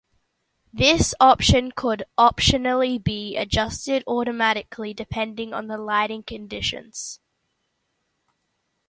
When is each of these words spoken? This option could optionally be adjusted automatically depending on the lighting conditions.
This 0.73 1.13
option 1.19 1.71
could 1.73 2.05
optionally 2.17 2.97
be 3.03 3.37
adjusted 3.37 4.03
automatically 4.07 4.95
depending 4.95 5.53
on 5.53 5.67
the 5.67 5.77
lighting 5.77 6.23
conditions. 6.23 7.19